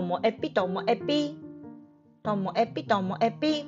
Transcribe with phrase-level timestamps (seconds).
[0.00, 1.36] ともえぴともえぴ。
[2.22, 3.66] ともえぴともえぴ。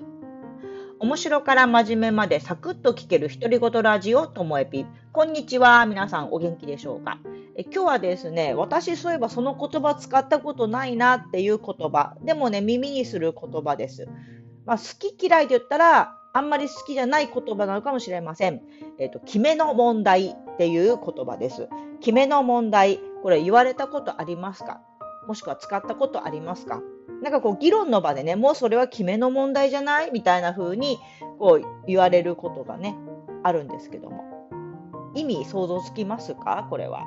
[0.99, 4.87] 面白から真面目までサクッと聞ける独り言ラジオともえぴ。
[5.13, 5.85] こんにちは。
[5.85, 7.19] 皆さんお元気でしょうか？
[7.54, 12.17] え今日はですね、私そういえばその言葉使ったことないなっていう言葉。
[12.22, 14.08] でもね、耳にする言葉です。
[14.64, 18.62] まあ、好き嫌いで言ったら、あんまり好きじゃない言葉なのかもしれません。
[18.98, 21.69] えっ、ー、と、決めの問題っていう言葉です。
[22.01, 23.01] 決めの問題。
[23.23, 24.80] これ言われたことありますか？
[25.27, 26.81] もしくは使ったことありますか？
[27.23, 30.11] なんかこう議論の場でね、もうそれは決めの問題じゃない？
[30.11, 30.99] みたいな風に
[31.39, 32.97] こう言われることがね、
[33.43, 34.25] あるんですけども。
[35.15, 36.66] 意味想像つきますか？
[36.71, 37.05] これは。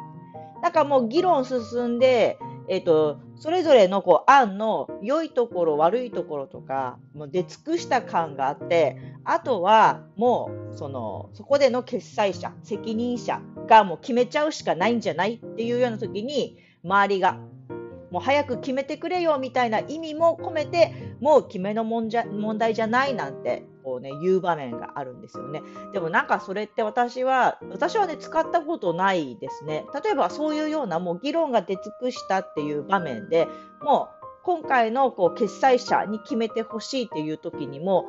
[0.61, 2.37] なんかもう議論進んで、
[2.67, 15.35] えっ、ー、と、それぞれのこう案の良いところ、悪いところとか、もう出尽くした感があって、あとはもう、その、そこでの決裁者、責任者がもう決めちゃうしかないんじゃない？
[15.35, 17.37] っていうような時に、周りが、
[18.15, 25.61] もう早く決めてくれよみたいな意味も込めて、もう決めの問題じゃないなんてこうね、言う場面があるんですよね。
[25.91, 29.83] でもなんかそれって私は、私はね、使ったことないですね。
[30.01, 33.49] 例えばそういうようなもう議論が出尽くしたっていう場面で
[33.81, 38.07] もう今回のこう決裁者に決めてほしいっていう時にも、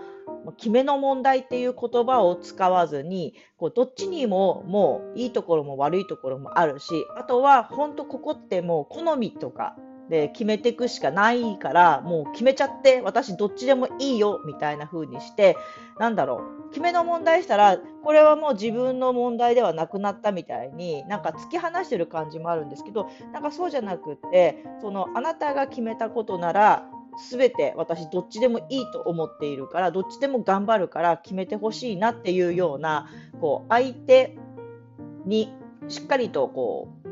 [0.57, 9.77] 決めの問題っていう言葉を使わずに、こうどっちにももういいところも悪いところもあるし、あとは本当ここってもう好みとか
[10.09, 15.57] で決めていくしかないからもう決めちゃって私どっちでもいいよみたいな風にして
[15.99, 26.89] なんだろう決めの問題したらこれはもう自分の問題ではなくなったみたいになんか突き放してる感じもあるんですけどなんかそうじゃなくってそのあなたが決めたことなら
[27.31, 33.09] 全て私どっちでもいいと思っているからどっちでも頑張るから決めてほしいなっていうような
[33.41, 34.37] こう相手
[35.25, 35.53] に
[35.89, 37.09] しっかりとこう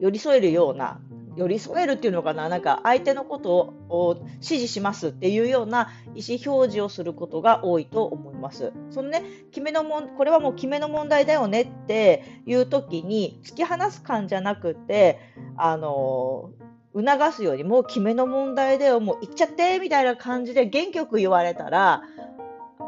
[0.00, 1.00] 寄り添えるような
[1.36, 8.72] 寄り添えるっていうのかな、なんか相手のことを支持しますっていうような意思表示をすることが多いと思います。
[8.90, 15.18] そのね、決めのもん、これはもう決めの問題だよねっていう時に突き放す感じゃなくて、
[15.56, 16.50] あの、
[16.94, 22.02] 促すようにもう決めの問題だよ、もう行っちゃってみたいな感じで元気よく言われたら、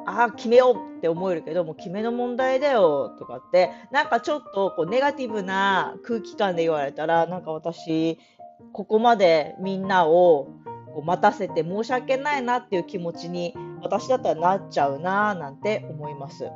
[0.06, 8.18] ああ、決めようって思えるけど、も決めの問題だよとかって、なんかちょっとこうネガティブな空気感で言われたら、なんか私、
[8.72, 10.48] ここまでみんなを
[10.94, 16.50] こう待たせて申し訳ないなっていう気持ちに私だったらなっちゃうななんて思います。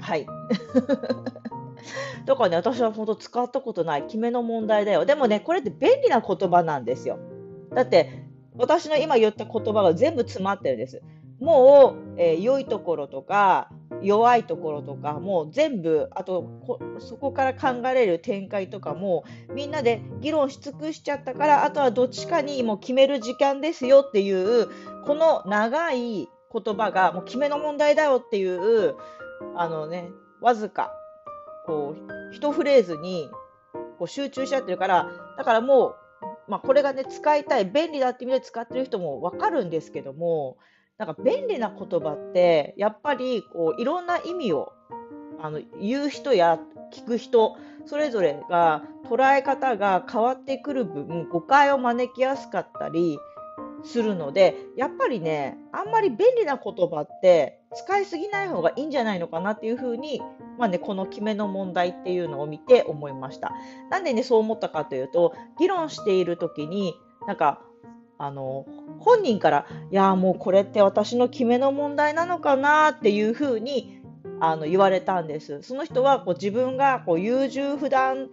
[0.00, 0.26] はい。
[2.26, 5.04] だからね、私は本当使ったことない決めの問題だよ。
[5.04, 7.18] でもね、これって便利な言葉なんですよ。
[7.72, 11.02] だって、私の今言った言葉が全部詰まってるんです。
[11.40, 13.70] もう、えー、良いところとか
[14.02, 16.48] 弱いところとかもう全部あと
[16.98, 19.24] そこから考えれる展開とかも
[19.54, 24.68] みんなで議論し尽くしちゃったからあとはどっちかにもう決める時間ですよっていう
[25.04, 28.94] この長い言葉がもう決めの問題だよっていう
[29.56, 30.08] あのね
[30.40, 30.92] わずか
[31.66, 33.28] こう一フレーズに
[33.98, 35.88] こう集中しちゃってるからだからも
[36.48, 40.56] う、まあ、これがね使いたい便利だって意味で使ってる人も分かるんですけども
[40.98, 44.72] なんか便利な言葉ってやっぱりこういろんな意味を
[45.40, 46.58] あの言う人や
[46.92, 53.18] 聞く人それぞれが捉え方が変わってくる分誤解を招きやすかったり
[53.84, 60.22] するのでやっぱりねあんまり便利な言葉って使いすぎない方がいいんじゃないのかなっていうふうに、
[60.58, 63.52] まあね、この決めの問題っていうのを見て思いました。
[63.90, 66.94] なんでねそう思ったかというと議論している時に
[67.26, 67.60] なんか
[68.18, 68.66] あの
[69.00, 74.00] 本人から、いや、もうこれって私の決めの問題なのかなっていうふうに
[74.40, 75.62] あの言われたんです。
[75.62, 78.28] その人はこう自分がこう優柔不断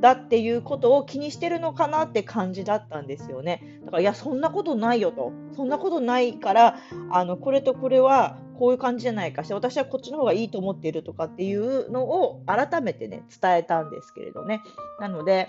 [0.00, 3.80] だっていうことを気にしてるのかなって感じだったんですよね。
[3.84, 5.32] だから、いや、そんなことないよと。
[5.54, 6.76] そんなことないから、
[7.10, 14.62] あの、これとこれはこういう感じじゃないかし、私はこっちの方がいいと思っているとかっていうのを改めてね、伝えたんですけれどね。
[15.00, 15.46] なので、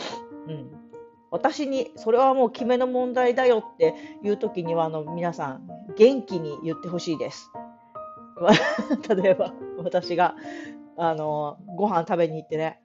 [0.47, 0.69] うん。
[1.31, 7.51] 私にそれはもう決めの問題だよっていう時にはあの皆さん元気に言ってほしいです。
[9.15, 10.35] 例えば私が
[10.95, 12.79] あのご飯食べに行ってね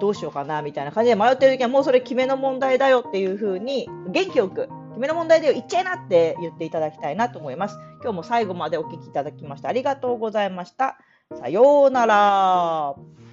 [0.00, 4.68] どうしようかなみたいな感じで迷ってる時はもうそれ決めの問題だよっていう風に元気よく
[4.98, 7.78] 決めの問題だよ言っちゃいなって言っていただきたいなと思います。
[8.02, 10.98] 今日も最後までお聴きいただきましてありがとうございました。
[11.34, 13.27] さようなら。